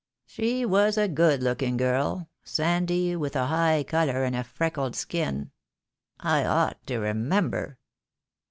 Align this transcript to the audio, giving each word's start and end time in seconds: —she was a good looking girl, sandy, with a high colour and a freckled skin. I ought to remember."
—she 0.25 0.65
was 0.65 0.97
a 0.97 1.07
good 1.07 1.43
looking 1.43 1.77
girl, 1.77 2.27
sandy, 2.43 3.15
with 3.15 3.35
a 3.35 3.45
high 3.45 3.83
colour 3.87 4.23
and 4.23 4.35
a 4.35 4.43
freckled 4.43 4.95
skin. 4.95 5.51
I 6.19 6.43
ought 6.43 6.83
to 6.87 6.97
remember." 6.97 7.77